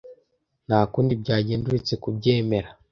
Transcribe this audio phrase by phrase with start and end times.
[0.67, 2.69] Nta kundi byagenda uretse kubyemera.